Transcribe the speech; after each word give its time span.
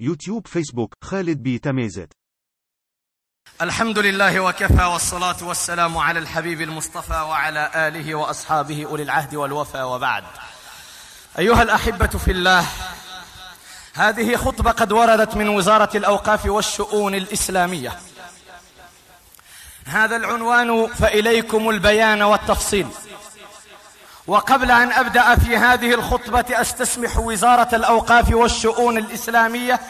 يوتيوب 0.00 0.46
فيسبوك 0.46 0.94
خالد 1.04 1.42
بي 1.42 1.58
تميزت. 1.58 2.12
الحمد 3.62 3.98
لله 3.98 4.40
وكفى 4.40 4.84
والصلاة 4.84 5.36
والسلام 5.42 5.98
على 5.98 6.18
الحبيب 6.18 6.60
المصطفى 6.60 7.12
وعلى 7.12 7.70
آله 7.74 8.14
وأصحابه 8.14 8.86
أولي 8.86 9.02
العهد 9.02 9.34
والوفا 9.34 9.84
وبعد. 9.84 10.24
أيها 11.38 11.62
الأحبة 11.62 12.06
في 12.06 12.30
الله 12.30 12.66
هذه 13.94 14.36
خطبة 14.36 14.70
قد 14.70 14.92
وردت 14.92 15.36
من 15.36 15.48
وزارة 15.48 15.96
الأوقاف 15.96 16.46
والشؤون 16.46 17.14
الإسلامية. 17.14 17.98
هذا 19.84 20.16
العنوان 20.16 20.86
فإليكم 20.86 21.70
البيان 21.70 22.22
والتفصيل. 22.22 22.86
وقبل 24.28 24.70
أن 24.70 24.92
أبدأ 24.92 25.34
في 25.34 25.56
هذه 25.56 25.94
الخطبة 25.94 26.44
أستسمح 26.50 27.18
وزارة 27.18 27.68
الأوقاف 27.72 28.32
والشؤون 28.32 28.98
الإسلامية 28.98 29.80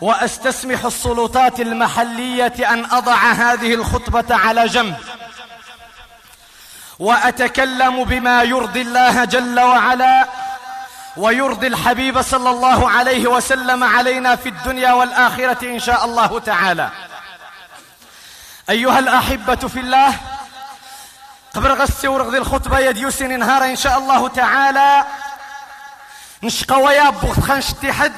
وأستسمح 0.00 0.84
السلطات 0.84 1.60
المحلية 1.60 2.72
أن 2.72 2.84
أضع 2.84 3.32
هذه 3.32 3.74
الخطبة 3.74 4.36
على 4.36 4.66
جنب. 4.66 4.96
وأتكلم 6.98 8.04
بما 8.04 8.42
يرضي 8.42 8.82
الله 8.82 9.24
جل 9.24 9.60
وعلا 9.60 10.28
ويرضي 11.16 11.66
الحبيب 11.66 12.22
صلى 12.22 12.50
الله 12.50 12.90
عليه 12.90 13.26
وسلم 13.26 13.84
علينا 13.84 14.36
في 14.36 14.48
الدنيا 14.48 14.92
والآخرة 14.92 15.68
إن 15.68 15.78
شاء 15.78 16.04
الله 16.04 16.38
تعالى. 16.38 16.90
أيها 18.70 18.98
الأحبة 18.98 19.54
في 19.54 19.80
الله 19.80 20.14
قبل 21.54 21.72
غسي 21.72 22.08
ورغذي 22.08 22.38
الخطبة 22.38 22.78
يديوسين 22.78 23.38
نهار 23.38 23.64
إن 23.64 23.76
شاء 23.76 23.98
الله 23.98 24.28
تعالى 24.28 25.04
نشقى 26.42 26.80
ويا 26.80 27.10
بغت 27.10 27.40
خنشتي 27.40 27.92
حد 27.92 28.12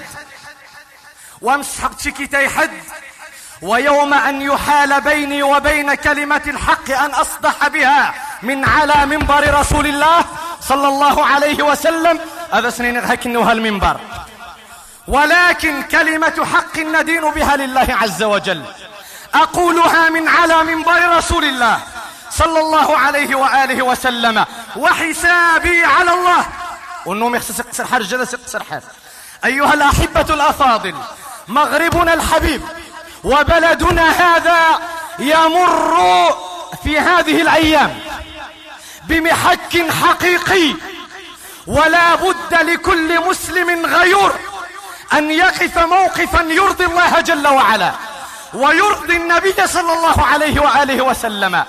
وامسحق 1.40 2.00
شكيتي 2.00 2.48
حد 2.48 2.70
ويوم 3.62 4.14
أن 4.14 4.42
يحال 4.42 5.00
بيني 5.00 5.42
وبين 5.42 5.94
كلمة 5.94 6.42
الحق 6.46 6.90
أن 6.90 7.10
أصدح 7.10 7.68
بها 7.68 8.14
من 8.42 8.64
على 8.64 9.06
منبر 9.06 9.60
رسول 9.60 9.86
الله 9.86 10.24
صلى 10.60 10.88
الله 10.88 11.26
عليه 11.26 11.62
وسلم. 11.62 12.20
هذا 12.52 12.70
سنين 12.70 12.96
هكنوها 12.96 13.52
المنبر 13.52 14.00
ولكن 15.08 15.82
كلمة 15.82 16.46
حق 16.52 16.78
ندين 16.78 17.30
بها 17.30 17.56
لله 17.56 17.86
عز 18.02 18.22
وجل. 18.22 18.64
أقولها 19.34 20.08
من 20.10 20.28
على 20.28 20.64
منبر 20.64 21.16
رسول 21.16 21.44
الله. 21.44 21.80
صلى 22.36 22.60
الله 22.60 22.98
عليه 22.98 23.34
وآله 23.34 23.82
وسلم. 23.82 24.44
وحسابي 24.76 25.84
على 25.84 26.12
الله. 26.12 26.46
والنوم 27.06 27.34
يخصص 27.34 27.60
يقصر 27.60 27.84
حر 27.84 28.02
جلس 28.02 28.34
يقصر 28.34 28.62
حر 28.64 28.80
أيها 29.44 29.74
الأحبة 29.74 30.34
الأفاضل 30.34 30.94
مغربنا 31.48 32.14
الحبيب 32.14 32.62
وبلدنا 33.24 34.10
هذا 34.10 34.80
يمر 35.18 35.96
في 36.82 36.98
هذه 36.98 37.40
الأيام 37.42 37.98
بمحك 39.04 39.90
حقيقي. 40.02 40.74
ولا 41.66 42.14
بد 42.14 42.54
لكل 42.54 43.28
مسلم 43.28 43.86
غيور 43.86 44.32
أن 45.12 45.30
يقف 45.30 45.78
موقفا 45.78 46.42
يرضي 46.42 46.84
الله 46.84 47.20
جل 47.20 47.48
وعلا 47.48 47.92
ويرضي 48.54 49.16
النبي 49.16 49.66
صلى 49.66 49.92
الله 49.92 50.26
عليه 50.26 50.60
وآله 50.60 51.04
وسلم. 51.04 51.64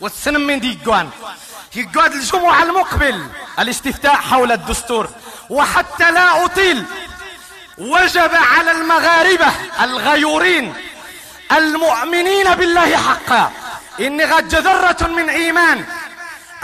والسنم 0.00 0.46
من 0.46 0.60
دي 0.60 0.78
جوان. 0.84 1.10
يقعد 1.74 2.12
الجمعة 2.12 2.62
المقبل. 2.62 3.26
الاستفتاء 3.58 4.14
حول 4.14 4.52
الدستور. 4.52 5.08
وحتى 5.50 6.10
لا 6.10 6.44
أطيل 6.44 6.84
وجب 7.78 8.30
على 8.34 8.70
المغاربة 8.70 9.46
الغيورين 9.80 10.74
المؤمنين 11.52 12.54
بالله 12.54 12.96
حقا. 12.96 13.52
إني 14.00 14.24
غد 14.24 14.54
ذرة 14.54 15.06
من 15.06 15.30
إيمان 15.30 15.84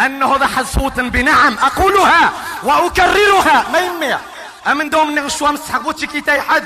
أنه 0.01 0.37
ذا 0.37 0.65
صوت 0.75 1.01
بنعم 1.01 1.59
أقولها 1.59 2.33
وأكررها. 2.63 3.67
ما 3.73 3.79
يمي؟ 3.79 4.19
أمن 4.67 4.91
دوم 4.91 5.11
نغشوا 5.11 5.51
مسحقوتي 5.51 6.07
كي 6.07 6.41
حد. 6.41 6.65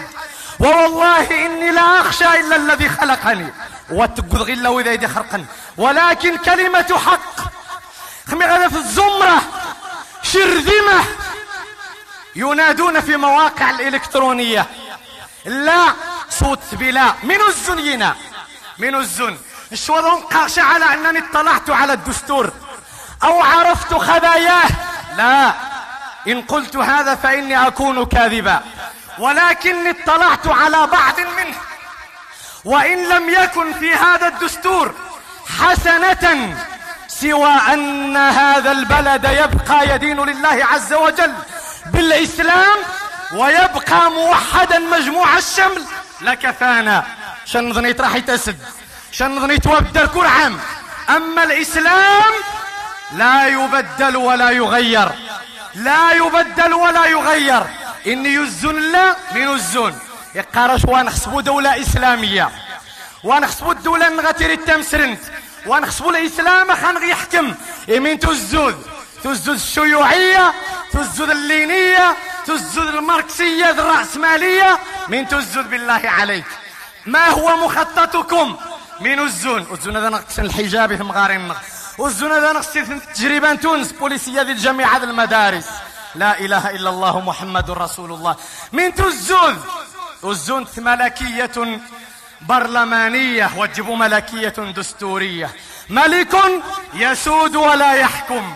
ووالله 0.61 1.47
إني 1.47 1.71
لا 1.71 2.01
أخشى 2.01 2.41
إلا 2.41 2.57
الذي 2.57 2.89
خلقني. 2.89 3.53
وتقض 3.91 4.43
غلا 4.43 4.69
وإذا 4.69 4.93
يدي 4.93 5.09
خرقا 5.09 5.45
ولكن 5.77 6.37
كلمة 6.37 7.01
حق. 7.07 7.53
خمي 8.31 8.45
غدا 8.45 8.69
في 8.69 8.77
الزمرة. 8.77 9.43
شرذمة. 10.23 11.05
ينادون 12.37 13.01
في 13.01 13.17
مواقع 13.17 13.71
الإلكترونية. 13.71 14.67
لا 15.45 15.93
صوت 16.31 16.59
بلا. 16.73 17.13
من 17.23 17.41
الزنينا 17.49 18.17
من 18.79 18.95
الزن. 18.95 19.39
الشوضون 19.73 20.21
قاش 20.21 20.59
على 20.59 20.85
أنني 20.95 21.19
اطلعت 21.19 21.71
على 21.71 21.93
الدستور. 21.93 22.53
أو 23.25 23.43
عرفت 23.43 23.95
خباياه. 23.95 24.69
لا. 25.17 25.53
إن 26.29 26.43
قلت 26.43 26.77
هذا 26.77 27.15
فإني 27.15 27.67
أكون 27.67 28.07
كاذبا. 28.07 28.63
ولكني 29.19 29.91
اطلعت 29.91 30.47
على 30.47 30.87
بعض 30.87 31.21
منه. 31.21 31.57
وإن 32.65 33.09
لم 33.09 33.29
يكن 33.29 33.73
في 33.73 33.95
هذا 33.95 34.27
الدستور 34.29 34.95
حسنة 35.61 36.57
سوى 37.09 37.51
أن 37.73 38.17
هذا 38.17 38.71
البلد 38.73 39.25
يبقى 39.25 39.95
يدين 39.95 40.21
لله 40.21 40.67
عز 40.73 40.93
وجل 40.93 41.35
بالإسلام 41.87 42.79
ويبقى 43.33 44.11
موحدا 44.11 44.79
مجموع 44.79 45.39
الشمل. 45.39 45.85
لكفانا 46.21 47.05
شن 47.45 47.73
ظنيت 47.73 48.01
راح 48.01 48.15
يتسد 48.15 48.59
شن 49.13 49.41
ظنيت 49.41 49.67
وابدل 49.67 50.07
كل 50.07 50.27
عام 50.27 50.61
أما 51.09 51.45
الإسلام 51.45 52.33
لا 53.13 53.47
يبدل 53.47 54.17
ولا 54.17 54.51
يغير. 54.51 55.09
لا 55.75 56.13
يبدل 56.13 56.75
ولا 56.75 57.07
يغير. 57.07 57.63
إني 58.07 58.35
يزن 58.35 58.93
لا 58.93 59.17
من 59.35 59.49
الزن. 59.49 59.95
يقارش 60.35 60.85
ونخصبوا 60.85 61.43
دولة 61.43 61.83
إسلامية. 61.83 62.51
ونخصبوا 63.25 63.73
الدولة 63.73 64.09
نغتير 64.09 64.53
التمسرنت. 64.53 65.21
ونخصبوا 65.67 66.11
الإسلام 66.11 66.77
خان 66.77 67.09
يحكم 67.09 67.55
يمين 67.89 68.19
تزود. 68.19 68.87
تزود 69.25 69.55
الشيوعية. 69.55 70.53
تزود 70.93 71.31
اللينية. 71.31 72.17
تزود 72.47 72.87
الماركسية 72.87 73.71
الرأسمالية. 73.71 74.79
من 75.09 75.29
تزود 75.29 75.71
بالله 75.71 76.03
عليك. 76.05 76.45
ما 77.07 77.29
هو 77.29 77.57
مخططكم؟ 77.57 78.57
من 79.01 79.19
الزون 79.19 79.67
الزون 79.73 79.97
هذا 79.97 80.09
نقص 80.09 80.39
الحجاب 80.39 80.97
في 80.97 81.03
مغارين 81.03 81.53
والزون 81.99 82.33
هذا 82.33 82.53
نقص 82.53 82.73
تجربة 83.15 83.55
تونس. 83.55 83.93
بوليسية 83.93 84.43
في 84.43 84.55
جميع 84.55 84.97
المدارس. 84.97 85.67
لا 86.15 86.41
إله 86.41 86.71
إلا 86.71 86.91
الله 86.91 87.21
محمد 87.21 87.71
رسول 87.71 88.13
الله. 88.13 88.37
من 88.73 88.95
تزود. 88.95 89.59
الزنت 90.25 90.81
ملكية 90.81 91.81
برلمانية 92.41 93.51
وجبوا 93.57 93.97
ملكية 93.97 94.49
دستورية. 94.49 95.51
ملك 95.91 96.37
يسود 96.95 97.57
ولا 97.57 97.95
يحكم. 97.95 98.53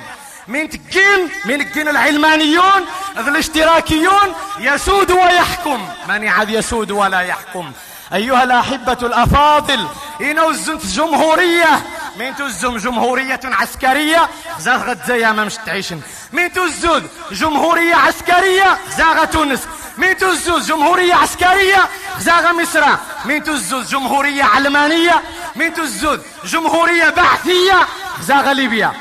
من 0.48 0.68
تقين 0.68 1.30
من 1.44 1.72
تقين 1.72 1.88
العلمانيون 1.88 2.86
الاشتراكيون 3.16 4.34
يسود 4.58 5.10
ويحكم. 5.10 5.88
من 6.08 6.28
عاد 6.28 6.50
يسود 6.50 6.90
ولا 6.90 7.20
يحكم؟ 7.20 7.72
أيها 8.14 8.44
الأحبة 8.44 8.98
الأفاضل 9.02 9.86
إنه 10.20 10.48
الزنت 10.48 10.86
جمهورية 10.86 11.82
من 12.18 12.36
تزم 12.36 12.76
جمهورية 12.76 13.40
عسكرية 13.44 14.28
زاغت 14.58 15.06
زي 15.06 15.32
ما 15.32 15.44
مش 15.44 15.54
تعيشن. 15.66 16.00
من 16.32 16.52
تزود 16.52 17.08
جمهورية 17.30 17.94
عسكرية 17.94 18.78
زاغ 18.96 19.24
تونس. 19.24 19.60
من 19.96 20.16
تزوز 20.16 20.68
جمهورية 20.68 21.14
عسكرية 21.14 21.88
زاغ 22.18 22.52
مصر. 22.52 22.84
من 23.24 23.42
تزوز 23.42 23.90
جمهورية 23.90 24.44
علمانية 24.44 25.22
من 25.56 25.74
تزوز 25.74 26.18
جمهورية 26.44 27.10
بعثية 27.10 27.78
زاغ 28.20 28.52
ليبيا 28.52 28.92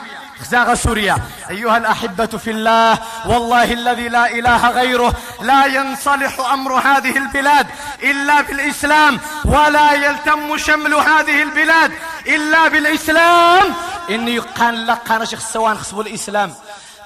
زاغ 0.50 0.74
سوريا. 0.74 1.18
أيها 1.50 1.78
الأحبة 1.78 2.26
في 2.26 2.52
الله 2.52 2.98
والله 3.26 3.74
الذي 3.74 4.10
لا 4.10 4.32
إله 4.32 4.70
غيره 4.70 5.14
لا 5.42 5.66
ينصلح 5.66 6.40
أمر 6.40 6.74
هذه 6.80 7.18
البلاد 7.18 7.68
إلا 8.04 8.42
بالإسلام 8.42 9.20
ولا 9.46 9.94
يلتم 9.94 10.58
شمل 10.58 10.94
هذه 10.94 11.42
البلاد 11.42 11.92
إلا 12.28 12.68
بالإسلام. 12.68 13.74
إني 14.10 14.40
قال 14.40 14.88
لك 14.88 15.12
أنا 15.12 15.26
شيخ 15.26 15.40
السوان 15.40 15.78
خصبوا 15.78 16.04
الإسلام. 16.04 16.54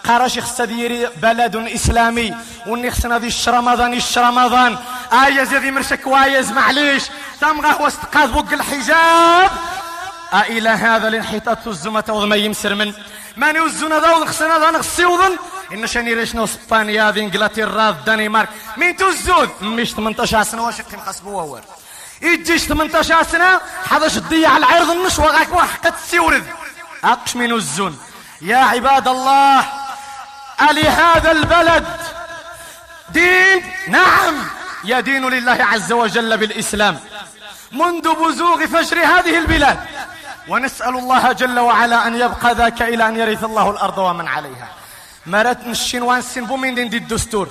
قراش 0.08 0.40
خصها 0.40 0.66
ديري 0.66 1.10
بلد 1.22 1.56
إسلامي 1.56 2.34
وني 2.68 2.92
خصنا 2.92 3.18
دي 3.18 3.36
رمضان 4.18 4.78
آية 5.26 5.44
زي 5.44 5.72
مرشك 5.72 6.08
وايز 6.08 6.52
معليش. 6.52 7.04
تم 7.42 7.62
غهوة 7.62 7.88
استقاذ 7.88 8.32
بوق 8.32 8.54
الحجاب. 8.54 9.52
أإلى 10.34 10.70
هذا 10.70 11.08
الانحطاط 11.08 11.68
الزمة 11.68 12.04
وضما 12.10 12.36
يمسر 12.36 12.76
من. 12.76 12.94
من 13.38 13.56
يوزون 13.56 13.94
ذا 14.00 14.26
خصنا 14.26 14.60
ذا 14.60 14.72
نغسي 14.72 15.06
وظن 15.06 15.38
إن 15.74 15.88
شاني 15.88 16.14
ريشنو 16.14 16.44
اسبانيا 16.44 17.12
ذي 17.12 17.22
انجلترا 17.22 17.90
الدنمارك 17.90 18.50
مين 18.78 18.96
تزود؟ 18.96 19.50
مش 19.62 19.94
18 19.94 20.44
سنة 20.44 20.66
واش 20.66 20.80
يقيم 20.80 21.00
خاصبو 21.00 21.30
وور 21.30 21.62
يجيش 22.22 22.62
18 22.62 23.24
سنة 23.24 23.60
حدا 23.90 24.08
شدية 24.08 24.48
على 24.48 24.66
العرض 24.66 24.90
النش 24.90 25.20
وغاك 25.20 25.54
واحد 25.54 25.92
تسيورد 25.92 26.44
أقش 27.04 27.36
من 27.36 27.54
الزون 27.54 28.00
يا 28.42 28.58
عباد 28.58 29.08
الله 29.08 29.66
ألي 30.62 30.88
هذا 30.90 31.32
البلد. 31.32 31.86
دين؟ 33.10 33.72
نعم. 33.88 34.36
يدين 34.84 35.30
لله 35.30 35.58
عز 35.72 35.92
وجل 35.92 36.38
بالإسلام. 36.38 37.00
منذ 37.72 38.16
بزوغ 38.16 38.66
فجر 38.66 38.98
هذه 38.98 39.38
البلاد. 39.38 39.80
ونسأل 40.48 40.96
الله 40.98 41.32
جل 41.32 41.60
وعلا 41.60 42.08
أن 42.08 42.16
يبقى 42.16 42.56
ذاك 42.56 42.82
إلى 42.82 43.08
أن 43.08 43.18
يرث 43.18 43.44
الله 43.44 43.70
الأرض 43.72 43.98
ومن 43.98 44.28
عليها. 44.28 44.70
مرات 45.26 45.68
نشين 45.68 46.04
وانسين 46.04 46.46
بومين 46.46 46.76
دين 46.76 46.90
دي 46.90 46.98
الدستور. 46.98 47.50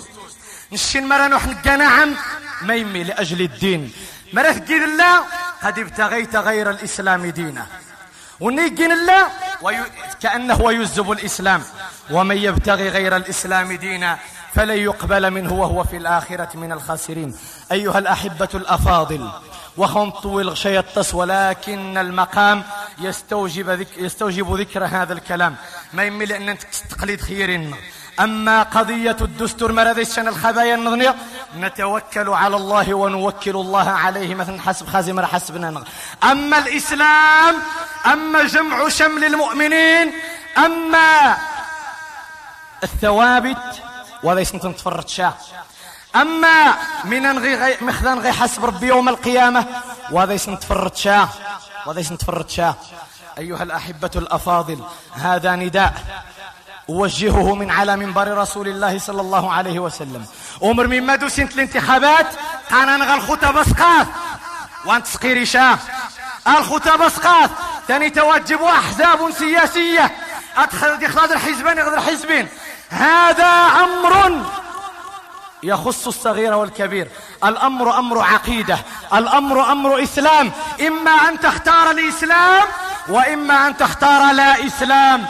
نشين 0.73 1.09
مرة 1.09 1.27
نوح 1.27 1.47
نعم. 1.65 2.17
ما 2.63 2.75
يمي 2.75 3.05
لأجل 3.05 3.41
الدين. 3.41 3.93
مرات 4.33 4.69
قيل 4.69 4.83
الله 4.85 5.25
قد 5.63 5.79
ابتغيت 5.79 6.37
غير 6.37 6.71
الإسلام 6.71 7.27
دينا. 7.27 7.67
ونيجين 8.41 8.93
الله. 8.93 9.44
كأنه 10.21 10.61
ويزب 10.63 11.13
الإسلام. 11.13 11.63
ومن 12.11 12.37
يبتغي 12.37 12.89
غير 12.89 13.17
الإسلام 13.17 13.73
دينا 13.73 14.19
فلن 14.55 14.79
يقبل 14.79 15.31
منه 15.31 15.53
وهو 15.53 15.85
في 15.85 15.97
الآخرة 15.97 16.49
من 16.55 16.73
الخاسرين. 16.73 17.37
أيها 17.73 17.99
الأحبة 17.99 18.49
الأفاضل 18.55 19.31
وهم 19.77 20.11
طويل 20.11 20.49
غشي 20.49 20.79
الطس 20.79 21.15
ولكن 21.15 21.99
المقام 21.99 22.63
يستوجب, 22.99 23.71
ذك 23.71 23.89
يستوجب 23.99 24.55
ذكر 24.61 24.85
هذا 24.85 25.13
الكلام. 25.13 25.57
ما 25.93 26.05
يمي 26.05 26.25
لأن 26.25 26.57
تقليد 26.91 27.21
خيرين 27.21 27.75
أما 28.21 28.63
قضية 28.63 29.17
الدستور 29.21 29.73
مراديشان 29.73 30.29
الخبايا 30.29 30.75
النظنية 30.75 31.15
نتوكل 31.59 32.29
على 32.29 32.57
الله 32.57 32.95
ونوكل 32.95 33.57
الله 33.57 33.91
عليه 33.91 34.35
مثلا 34.35 34.61
حسب 34.61 34.87
خازم 34.87 35.21
حسبنا 35.21 35.85
أما 36.25 36.59
الإسلام 36.59 37.55
أما 38.07 38.43
جمع 38.43 38.89
شمل 38.89 39.25
المؤمنين 39.25 40.13
أما 40.59 41.37
الثوابت 42.83 43.83
وهذا 44.23 44.41
يسمى 44.41 44.61
تفرط 44.61 45.09
شاة. 45.09 45.35
أما 46.17 46.75
من 47.05 47.39
غي 47.39 47.55
غي 47.55 47.77
مخذان 47.81 48.19
غي 48.19 48.33
حسب 48.33 48.65
ربي 48.65 48.87
يوم 48.87 49.09
القيامة 49.09 49.67
وهذا 50.11 50.33
يسمى 50.33 50.57
تفرط 50.57 50.97
شاة. 50.97 51.29
وهذا 51.87 52.01
يسمى 52.01 52.17
تفرط 52.17 52.51
شاة. 52.51 52.75
أيها 53.39 53.63
الأحبة 53.63 54.11
الأفاضل 54.17 54.85
هذا 55.15 55.57
نداء 55.57 55.95
أوجهه 56.89 57.55
من 57.55 57.71
على 57.71 57.97
منبر 57.97 58.39
رسول 58.39 58.69
الله 58.69 58.99
صلى 58.99 59.21
الله 59.21 59.53
عليه 59.53 59.79
وسلم. 59.79 60.27
أمر 60.63 60.87
مما 60.87 61.17
دوسنت 61.17 61.55
الانتخابات 61.55 62.27
كان 62.71 62.89
أنا 62.89 63.15
الخطب 63.15 63.63
سقاط 63.63 64.07
وأنت 64.85 65.07
سقيري 65.07 65.47
شاة. 65.47 65.79
الخطب 66.49 67.09
سقاط 67.09 67.51
ثاني 67.89 68.11
توجب 68.11 68.63
أحزاب 68.63 69.31
سياسية. 69.31 70.11
أدخل 70.57 71.05
إخراج 71.05 71.33
الحزبين 71.33 71.79
يغدر 71.79 71.95
الحزبين 71.95 72.49
هذا 72.91 73.47
أمر 73.85 74.45
يخص 75.63 76.07
الصغير 76.07 76.55
والكبير. 76.55 77.09
الأمر 77.45 77.99
أمر 77.99 78.21
عقيدة. 78.21 78.79
الأمر 79.15 79.73
أمر 79.73 80.03
إسلام. 80.03 80.53
إما 80.87 81.11
أن 81.11 81.41
تختار 81.41 81.91
الإسلام 81.91 82.65
وإما 83.09 83.67
أن 83.67 83.77
تختار 83.77 84.33
لا 84.33 84.67
إسلام. 84.67 85.27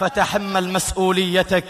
فتحمل 0.00 0.72
مسؤوليتك. 0.72 1.64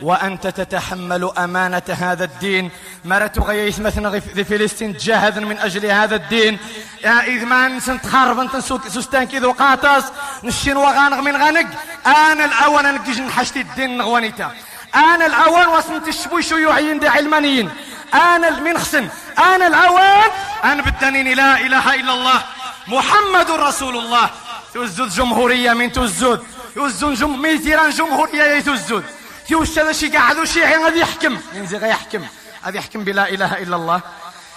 وأنت 0.00 0.46
تتحمل 0.46 1.30
أمانة 1.38 1.82
هذا 1.88 2.24
الدين. 2.24 2.70
مرت 3.04 3.38
غيث 3.38 3.80
مثلا 3.80 4.20
في 4.20 4.44
فلسطين 4.44 4.92
جاهد 4.92 5.38
من 5.38 5.58
أجل 5.58 5.86
هذا 5.86 6.16
الدين. 6.16 6.58
يا 7.04 7.20
إذ 7.26 7.44
ما 7.44 7.68
نسنت 7.68 8.06
خرب 8.06 8.38
أنت 8.38 8.56
سستان 8.88 9.24
كذو 9.24 9.52
قاطس 9.52 10.04
نشين 10.44 10.76
وغانغ 10.76 11.20
من 11.20 11.36
غنق. 11.36 11.66
أنا 12.06 12.44
الأول 12.44 12.94
نقج 12.94 13.20
نحشت 13.20 13.56
الدين 13.56 13.98
نغوانيتا. 13.98 14.52
أنا 14.94 15.26
الأول 15.26 15.66
وسنت 15.66 16.08
الشبوي 16.08 16.62
يعين 16.62 16.98
دي 16.98 17.08
علمانيين 17.08 17.70
أنا 18.14 18.50
من 18.50 18.78
خسن. 18.78 19.08
أنا 19.38 19.66
الأول 19.66 20.30
أنا 20.64 20.82
بالدنين 20.82 21.36
لا 21.36 21.60
إله 21.60 21.94
إلا 21.94 22.14
الله 22.14 22.42
محمد 22.86 23.50
رسول 23.50 23.96
الله. 23.96 24.30
تزود 24.74 25.08
جمهورية 25.08 25.72
من 25.72 25.92
تزود 25.92 26.46
يوزون 26.76 27.14
جم 27.14 27.42
ميتيران 27.42 27.90
جمهورية 27.90 28.44
يتزود 28.44 29.04
تيوش 29.46 29.78
هذا 29.78 29.92
شي 29.92 30.08
قاعدو 30.08 30.44
شيعي 30.44 30.84
غادي 30.84 31.00
يحكم. 31.00 31.40
ينزي 31.54 31.88
يحكم. 31.88 32.26
غادي 32.64 32.78
يحكم 32.78 33.04
بلا 33.04 33.28
إله 33.28 33.62
إلا 33.62 33.76
الله. 33.76 34.00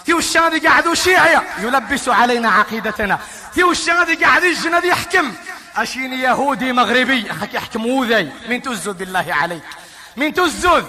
تيوش 0.05 0.37
غادي 0.37 0.67
قاعدو 0.67 0.93
شيعي. 0.93 1.41
يلبس 1.59 2.09
علينا 2.09 2.49
عقيدتنا. 2.49 3.19
تيوش 3.53 3.89
غادي 3.89 4.15
قاعد 4.15 4.43
يجن 4.43 4.83
يحكم. 4.83 5.33
أشيني 5.75 6.21
يهودي 6.21 6.71
مغربي. 6.71 7.31
أخك 7.31 7.53
يحكم 7.53 7.85
وذي. 7.85 8.31
من 8.49 8.61
تزود 8.61 8.97
بالله 8.97 9.25
عليك. 9.29 9.63
من 10.15 10.33
تزود. 10.33 10.87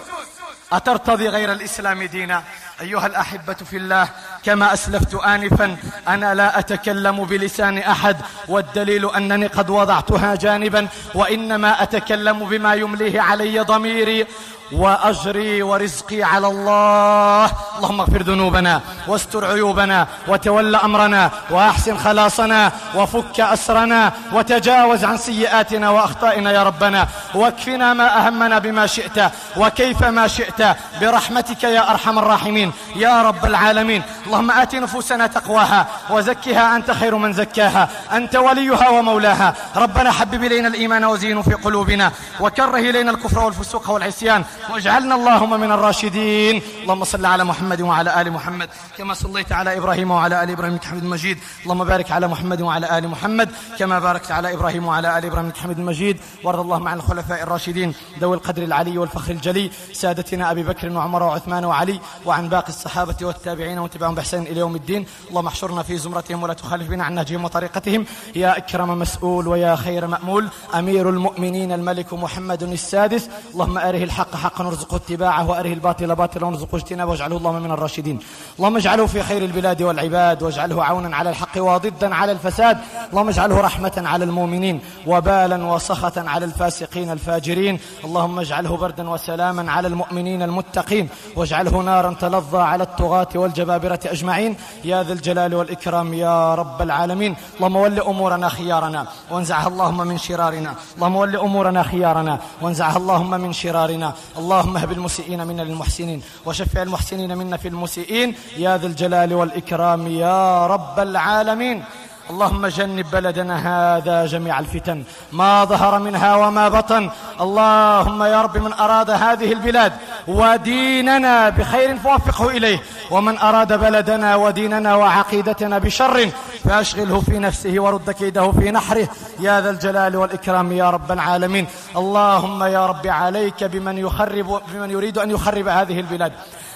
أترتضي 0.72 1.28
غير 1.28 1.52
الإسلام 1.52 2.02
دينا. 2.02 2.44
أيها 2.80 3.06
الأحبة 3.06 3.54
في 3.54 3.76
الله. 3.76 4.08
كما 4.44 4.72
أسلفت 4.72 5.14
آنفا 5.14 5.76
أنا 6.08 6.34
لا 6.34 6.58
أتكلم 6.58 7.24
بلسان 7.24 7.78
أحد 7.78 8.16
والدليل 8.48 9.10
أنني 9.10 9.46
قد 9.46 9.70
وضعتها 9.70 10.34
جانبا 10.34 10.88
وإنما 11.14 11.82
أتكلم 11.82 12.44
بما 12.44 12.74
يمليه 12.74 13.20
علي 13.20 13.60
ضميري. 13.60 14.26
وأجري 14.72 15.62
ورزقي 15.62 16.22
على 16.22 16.46
الله. 16.46 17.52
اللهم 17.76 18.00
اغفر 18.00 18.22
ذنوبنا 18.22 18.80
واستر 19.08 19.44
عيوبنا 19.44 20.06
وتول 20.28 20.76
أمرنا 20.76 21.30
وأحسن 21.50 21.98
خلاصنا 21.98 22.72
وفك 22.94 23.40
أسرنا 23.40 24.12
وتجاوز 24.32 25.04
عن 25.04 25.16
سيئاتنا 25.16 25.90
وأخطائنا 25.90 26.52
يا 26.52 26.62
ربنا. 26.62 27.08
واكفنا 27.34 27.94
ما 27.94 28.26
أهمنا 28.26 28.58
بما 28.58 28.86
شئت 28.86 29.32
وكيف 29.56 30.04
ما 30.04 30.26
شئت. 30.26 30.76
برحمتك 31.00 31.64
يا 31.64 31.90
أرحم 31.90 32.18
الراحمين 32.18 32.72
يا 32.96 33.22
رب 33.22 33.44
العالمين. 33.44 34.02
اللهم 34.26 34.50
آت 34.50 34.74
نفوسنا 34.74 35.26
تقواها 35.26 35.86
وزكها 36.10 36.76
أنت 36.76 36.90
خير 36.90 37.16
من 37.16 37.32
زكاها. 37.32 37.88
أنت 38.12 38.36
وليها 38.36 38.88
ومولاها. 38.88 39.54
ربنا 39.76 40.12
حبب 40.12 40.44
إلينا 40.44 40.68
الإيمان 40.68 41.04
وزينه 41.04 41.42
في 41.42 41.54
قلوبنا 41.54 42.12
وكره 42.40 42.78
إلينا 42.78 43.10
الكفر 43.10 43.38
والفسوق 43.38 43.90
والعصيان. 43.90 44.44
واجعلنا 44.70 45.14
اللهم 45.14 45.60
من 45.60 45.72
الراشدين. 45.72 46.62
اللهم 46.82 47.04
صل 47.04 47.26
على 47.26 47.44
محمد 47.44 47.80
وعلى 47.80 48.20
آل 48.20 48.32
محمد. 48.32 48.68
كما 48.98 49.14
صليت 49.14 49.52
على 49.52 49.78
إبراهيم 49.78 50.10
وعلى 50.10 50.44
آل 50.44 50.50
إبراهيم 50.50 50.78
حميد 50.84 51.04
مجيد. 51.04 51.38
اللهم 51.62 51.84
بارك 51.84 52.10
على 52.10 52.28
محمد 52.28 52.60
وعلى 52.60 52.98
آل 52.98 53.08
محمد. 53.08 53.48
كما 53.78 53.98
باركت 53.98 54.30
على 54.30 54.54
إبراهيم 54.54 54.86
وعلى 54.86 55.18
آل 55.18 55.24
إبراهيم 55.24 55.52
حميد 55.62 55.78
مجيد. 55.80 56.16
وارض 56.44 56.60
اللهم 56.60 56.88
عن 56.88 56.96
الخلفاء 56.96 57.42
الراشدين. 57.42 57.94
ذوي 58.20 58.36
القدر 58.36 58.62
العلي 58.62 58.98
والفخر 58.98 59.32
الجلي. 59.32 59.70
سادتنا 59.92 60.50
أبي 60.50 60.62
بكر 60.62 60.92
وعمر 60.92 61.22
وعثمان 61.22 61.64
وعلي. 61.64 62.00
وعن 62.26 62.48
باقي 62.48 62.68
الصحابة 62.68 63.16
والتابعين 63.22 63.78
وتبعهم 63.78 64.14
بإحسان 64.14 64.42
إلى 64.42 64.60
يوم 64.60 64.76
الدين. 64.76 65.06
اللهم 65.30 65.46
احشرنا 65.46 65.82
في 65.82 65.96
زمرتهم 65.98 66.42
ولا 66.42 66.54
تخالف 66.54 66.88
بنا 66.88 67.04
عن 67.04 67.14
نهجهم 67.14 67.44
وطريقتهم. 67.44 68.06
يا 68.36 68.56
أكرم 68.56 68.98
مسؤول 68.98 69.48
ويا 69.48 69.76
خير 69.76 70.06
مأمول. 70.06 70.48
أمير 70.74 71.08
المؤمنين 71.10 71.72
الملك 71.72 72.12
محمد 72.12 72.62
السادس. 72.62 73.28
اللهم 73.54 73.78
أره 73.78 74.04
الحق 74.04 74.36
حقا 74.48 74.64
وارزقه 74.64 74.96
اتباعه 74.96 75.50
وأره 75.50 75.72
الباطل 75.72 76.14
باطلا 76.14 76.46
وارزقه 76.46 76.76
اجتنابه. 76.76 77.10
واجعله 77.10 77.36
اللهم 77.36 77.62
من 77.62 77.70
الراشدين. 77.70 78.18
اللهم 78.58 78.76
اجعله 78.76 79.06
في 79.06 79.22
خير 79.22 79.42
البلاد 79.42 79.82
والعباد 79.82 80.42
واجعله 80.42 80.84
عونا 80.84 81.16
على 81.16 81.30
الحق 81.30 81.56
وضدا 81.56 82.14
على 82.14 82.32
الفساد. 82.32 82.78
اللهم 83.10 83.28
اجعله 83.28 83.60
رحمة 83.60 84.02
على 84.06 84.24
المؤمنين 84.24 84.80
وبالا 85.06 85.64
وسخة 85.64 86.12
على 86.16 86.44
الفاسقين 86.44 87.10
الفاجرين. 87.10 87.80
اللهم 88.04 88.38
اجعله 88.38 88.76
بردا 88.76 89.10
وسلاما 89.10 89.72
على 89.72 89.88
المؤمنين 89.88 90.42
المتقين. 90.42 91.08
واجعله 91.36 91.82
نارا 91.82 92.14
تلظى 92.20 92.58
على 92.58 92.82
الطغاة 92.82 93.28
والجبابرة 93.34 94.00
أجمعين. 94.06 94.56
يا 94.84 95.02
ذا 95.02 95.12
الجلال 95.12 95.54
والإكرام 95.54 96.14
يا 96.14 96.54
رب 96.54 96.82
العالمين. 96.82 97.36
اللهم 97.56 97.76
ول 97.76 98.00
أمورنا 98.00 98.48
خيارنا 98.48 99.06
وانزعها 99.30 99.68
اللهم 99.68 100.06
من 100.06 100.18
شرارنا. 100.18 100.74
اللهم 100.96 101.16
ول 101.16 101.36
أمورنا 101.36 101.82
خيارنا 101.82 102.38
وانزعها 102.62 102.96
اللهم 102.96 103.30
من 103.30 103.52
شرارنا. 103.52 104.14
اللهم 104.38 104.76
اهب 104.76 104.92
المسيئين 104.92 105.46
منا 105.46 105.62
للمحسنين 105.62 106.22
وشفع 106.46 106.82
المحسنين 106.82 107.38
منا 107.38 107.56
في 107.56 107.68
المسيئين 107.68 108.34
يا 108.56 108.76
ذا 108.76 108.86
الجلال 108.86 109.34
والإكرام 109.34 110.06
يا 110.06 110.66
رب 110.66 110.98
العالمين. 110.98 111.84
اللهم 112.30 112.66
جنب 112.66 113.10
بلدنا 113.10 113.56
هذا 113.70 114.26
جميع 114.26 114.58
الفتن 114.58 115.02
ما 115.32 115.64
ظهر 115.64 115.98
منها 115.98 116.36
وما 116.36 116.68
بطن. 116.68 117.10
اللهم 117.40 118.22
يا 118.22 118.42
رب 118.42 118.58
من 118.58 118.72
أراد 118.72 119.10
هذه 119.10 119.52
البلاد 119.52 119.92
وديننا 120.28 121.48
بخير 121.48 121.98
فوفقه 121.98 122.50
إليه 122.50 122.82
ومن 123.10 123.38
أراد 123.38 123.80
بلدنا 123.80 124.36
وديننا 124.36 124.94
وعقيدتنا 124.94 125.78
بشر 125.78 126.30
فأشغله 126.64 127.20
في 127.20 127.38
نفسه 127.38 127.74
ورد 127.76 128.10
كيده 128.10 128.52
في 128.52 128.70
نحره. 128.70 129.08
يا 129.40 129.60
ذا 129.60 129.70
الجلال 129.70 130.16
والإكرام 130.16 130.72
يا 130.72 130.90
رب 130.90 131.12
العالمين. 131.12 131.66
اللهم 131.96 132.64
يا 132.64 132.86
رب 132.86 133.06
عليك 133.06 133.64
بمن 133.64 133.98
يخرب 133.98 134.60
بمن 134.72 134.90
يريد 134.90 135.18
أن 135.18 135.30
يخرب 135.30 135.68
هذه 135.68 136.00
البلاد. 136.00 136.32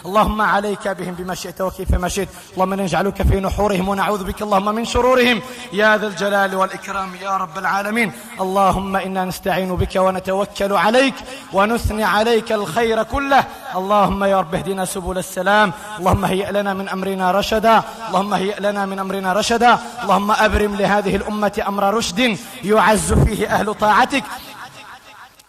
اللهم 0.06 0.40
عليك 0.40 0.88
بهم 0.88 1.14
بما 1.14 1.34
شئت 1.34 1.60
وكيف 1.60 1.94
ما 1.94 2.08
شئت. 2.08 2.28
اللهم 2.54 2.74
نجعلك 2.74 3.22
في 3.22 3.40
نحورهم 3.40 3.88
ونعوذ 3.88 4.24
بك. 4.24 4.42
اللهم 4.42 4.74
من 4.74 4.84
شرورهم. 4.84 5.42
يا 5.72 5.96
ذا 5.96 6.06
الجلال 6.06 6.54
والإكرام 6.54 7.14
يا 7.22 7.36
رب 7.36 7.58
العالمين. 7.58 8.12
اللهم 8.40 8.96
إنا 8.96 9.24
نستعين 9.24 9.76
بك 9.76 9.96
ونتوكل 9.96 10.72
عليك 10.72 11.14
ونثني 11.52 12.04
عليك 12.04 12.52
الخير 12.52 13.02
كله. 13.02 13.44
اللهم 13.76 14.24
يا 14.24 14.40
رب 14.40 14.54
اهدنا 14.54 14.84
سبل 14.84 15.18
السلام. 15.18 15.72
اللهم 15.98 16.24
هيئ 16.24 16.52
لنا 16.52 16.74
من 16.74 16.88
أمرنا 16.88 17.30
رشدا. 17.30 17.82
اللهم 18.08 18.34
هيئ 18.34 18.60
لنا 18.60 18.86
من 18.86 18.98
أمرنا 18.98 19.32
رشدا. 19.32 19.71
اللهم 20.02 20.30
أبرم 20.30 20.74
لهذه 20.76 21.16
الأمة 21.16 21.62
أمر 21.68 21.94
رشد 21.94 22.38
يعز 22.64 23.12
فيه 23.12 23.46
أهل 23.46 23.74
طاعتك 23.74 24.24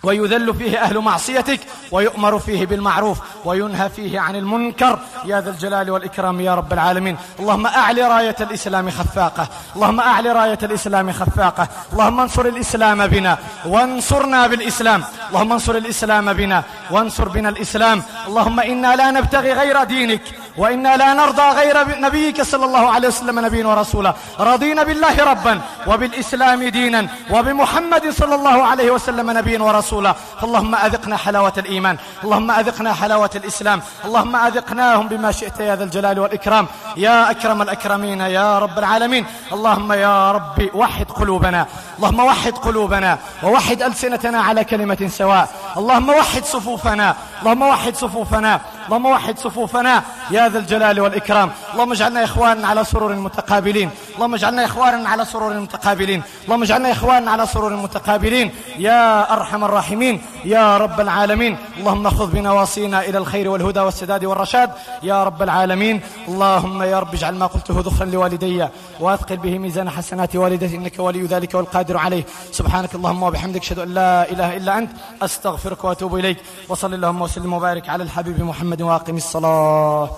ويذل 0.04 0.54
فيه 0.54 0.78
أهل 0.84 1.00
معصيتك 1.00 1.60
ويؤمر 1.92 2.40
فيه 2.40 2.66
بالمعروف 2.66 3.18
وينهى 3.46 3.90
فيه 3.90 4.20
عن 4.20 4.36
المنكر. 4.36 5.00
يا 5.26 5.42
ذا 5.42 5.50
الجلال 5.50 5.92
والإكرام 5.92 6.42
يا 6.42 6.56
رب 6.56 6.74
العالمين. 6.74 7.18
اللهم 7.40 7.68
أعلي 7.68 8.02
راية 8.02 8.36
الإسلام 8.42 8.90
خفاقة. 8.90 9.48
اللهم 9.76 10.00
أعلي 10.00 10.32
راية 10.32 10.58
الإسلام 10.64 11.12
خفاقة. 11.12 11.68
اللهم 11.94 12.20
انصر 12.20 12.46
الإسلام 12.46 13.08
بنا. 13.08 13.38
وانصرنا 13.66 14.48
بالإسلام. 14.48 15.04
اللهم 15.30 15.52
انصر 15.52 15.76
الإسلام 15.76 16.34
بنا. 16.34 16.64
وانصر 16.92 17.30
بنا 17.30 17.50
الإسلام. 17.50 18.04
اللهم 18.28 18.60
إنا 18.60 18.96
لا 18.96 19.12
نبتغي 19.12 19.54
غير 19.54 19.84
دينك. 19.84 20.22
وإنا 20.58 20.98
لا 20.98 21.14
نرضى 21.14 21.42
غير 21.42 22.00
نبيك 22.00 22.42
صلى 22.42 22.66
الله 22.66 22.90
عليه 22.90 23.08
وسلم 23.08 23.40
نبيا 23.40 23.68
ورسولا. 23.68 24.14
رضينا 24.40 24.84
بالله 24.84 25.24
ربا 25.24 25.62
وبالإسلام 25.88 26.64
دينا 26.64 27.08
وبمحمد 27.30 28.10
صلى 28.10 28.36
الله 28.36 28.64
عليه 28.64 28.92
وسلم 28.92 29.32
نبيا 29.32 29.60
ورسولا. 29.60 30.16
فاللهم 30.42 30.76
أذقنا 30.76 31.18
حلاوة 31.18 31.54
الإيمان 31.58 31.98
اللهم 32.24 32.52
أذقنا 32.52 32.94
حلاوة 32.94 33.30
الإسلام 33.36 33.82
اللهم 34.06 34.36
أذقناهم 34.36 35.08
بما 35.08 35.32
شئت 35.32 35.60
يا 35.60 35.76
ذا 35.76 35.84
الجلال 35.84 36.20
والإكرام. 36.20 36.68
يا 36.98 37.32
أكرم 37.32 37.62
الأكرمين 37.62 38.22
يا 38.22 38.60
رب 38.60 38.80
العالمين. 38.80 39.26
اللهم 39.52 39.94
يا 39.94 40.32
رب 40.32 40.70
وحد 40.74 41.12
قلوبنا 41.12 41.66
اللهم 41.98 42.20
وحد 42.20 42.54
قلوبنا 42.58 43.18
ووحد 43.44 43.82
ألسنتنا 43.82 44.42
على 44.42 44.64
كلمة 44.64 45.10
سواء. 45.10 45.50
اللهم 45.78 46.10
وحد 46.10 46.46
صفوفنا. 46.46 47.16
اللهم 47.42 47.62
وحد 47.62 47.96
صفوفنا. 47.96 48.62
اللهم 48.86 49.06
وحد 49.06 49.40
صفوفنا. 49.40 50.04
يا 50.32 50.50
ذا 50.50 50.60
الجلال 50.60 51.00
والإكرام. 51.00 51.52
اللهم 51.74 51.92
اجعلنا 51.92 52.24
إخوانا 52.24 52.68
على 52.68 52.84
سرور 52.84 53.16
متقابلين. 53.16 53.90
اللهم 54.16 54.34
اجعلنا 54.34 54.66
إخوانا 54.66 55.10
على 55.10 55.26
سرور 55.26 55.54
متقابلين. 55.54 56.22
اللهم 56.46 56.64
اجعلنا 56.64 56.92
إخوانا 56.92 57.32
على 57.32 57.46
سرور 57.46 57.76
متقابلين. 57.76 58.52
يا 58.78 59.34
أرحم 59.34 59.64
الراحمين. 59.64 60.22
يا 60.46 60.78
رب 60.78 61.02
العالمين. 61.02 61.58
اللهم 61.78 62.10
خذ 62.10 62.32
بنواصينا 62.32 63.00
إلى 63.02 63.18
الخير 63.18 63.50
والهدى 63.50 63.80
والسداد 63.80 64.26
والرشاد. 64.26 64.72
يا 65.04 65.24
رب 65.24 65.42
العالمين. 65.44 66.02
اللهم 66.28 66.84
يا 66.84 67.00
رب 67.00 67.14
اجعل 67.14 67.36
ما 67.36 67.46
قلته 67.46 67.76
ذخرا 67.80 68.06
لوالدي 68.06 68.68
وأثقل 69.00 69.38
به 69.38 69.58
ميزان 69.58 69.90
حسنات 69.90 70.36
والدتي 70.36 70.76
إنك 70.76 71.00
ولي 71.00 71.26
ذلك 71.26 71.54
والقادر 71.54 71.98
عليه. 71.98 72.24
سبحانك 72.52 72.96
اللهم 72.96 73.24
وبحمدك 73.24 73.62
أشهد 73.62 73.80
أن 73.80 73.94
لا 73.94 74.32
إله 74.32 74.58
إلا 74.58 74.78
أنت 74.78 74.92
أستغفرك 75.64 75.84
وأتوب 75.84 76.16
إليك. 76.16 76.38
وصل 76.70 76.94
اللهم 76.94 77.22
وسلم 77.22 77.54
وبارك 77.54 77.90
على 77.90 78.04
الحبيب 78.04 78.42
محمد 78.44 78.82
وأقم 78.82 79.18
الصلاة. 79.18 80.10